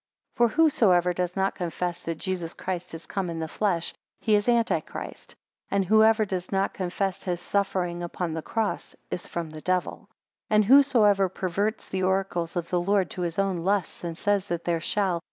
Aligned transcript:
FOR 0.35 0.47
whosoever 0.47 1.13
does 1.13 1.35
not 1.35 1.53
confess 1.53 2.01
that 2.01 2.17
Jesus 2.17 2.55
Christ 2.55 2.95
is 2.95 3.05
come 3.05 3.29
in 3.29 3.37
the 3.37 3.47
flesh, 3.47 3.93
he 4.19 4.33
is 4.33 4.49
Antichrist: 4.49 5.35
and 5.69 5.85
whoever 5.85 6.25
does 6.25 6.51
not 6.51 6.73
confess 6.73 7.21
his 7.21 7.39
suffering 7.39 8.01
upon 8.01 8.33
the 8.33 8.41
cross, 8.41 8.95
is 9.11 9.27
from 9.27 9.51
the 9.51 9.61
devil. 9.61 10.07
2 10.49 10.55
And 10.55 10.65
whosoever 10.65 11.29
perverts 11.29 11.87
the 11.87 12.01
oracles 12.01 12.55
of 12.55 12.71
the 12.71 12.81
Lord 12.81 13.11
to 13.11 13.21
his 13.21 13.37
own 13.37 13.57
lusts, 13.59 14.03
and 14.03 14.17
says 14.17 14.47
that 14.47 14.63
there 14.63 14.81
shall. 14.81 15.19